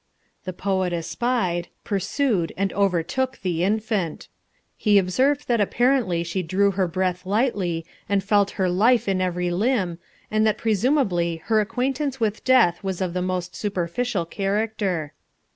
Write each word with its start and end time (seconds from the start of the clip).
The 0.45 0.51
poet 0.51 0.93
espied, 0.93 1.67
pursued 1.83 2.53
and 2.57 2.73
overtook 2.73 3.37
the 3.43 3.63
infant. 3.63 4.29
He 4.75 4.97
observed 4.97 5.47
that 5.47 5.61
apparently 5.61 6.23
she 6.23 6.41
drew 6.41 6.71
her 6.71 6.87
breath 6.87 7.23
lightly 7.23 7.85
and 8.09 8.23
felt 8.23 8.49
her 8.57 8.67
life 8.67 9.07
in 9.07 9.21
every 9.21 9.51
limb, 9.51 9.99
and 10.31 10.43
that 10.47 10.57
presumably 10.57 11.43
her 11.45 11.61
acquaintance 11.61 12.19
with 12.19 12.43
death 12.43 12.83
was 12.83 12.99
of 12.99 13.13
the 13.13 13.21
most 13.21 13.55
superficial 13.55 14.25
character. 14.25 15.13